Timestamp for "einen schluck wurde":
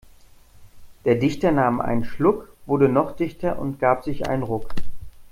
1.79-2.89